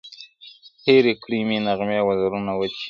[0.85, 2.77] هیري کړي مو نغمې وزرونه وچ دي-